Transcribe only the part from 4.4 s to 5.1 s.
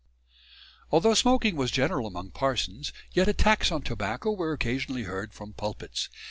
occasionally